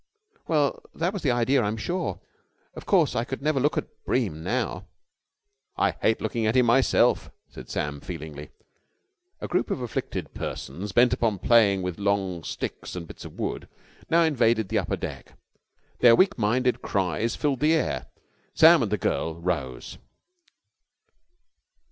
[0.47, 2.19] "Well, that was the idea, I'm sure.
[2.73, 4.87] Of course, I could never look at Bream now."
[5.77, 8.49] "I hate looking at him myself," said Sam feelingly.
[9.41, 13.67] A group of afflicted persons, bent upon playing with long sticks and bits of wood,
[14.09, 15.37] now invaded the upper deck.
[15.99, 18.07] Their weak minded cries filled the air.
[18.55, 19.99] Sam and the girl rose.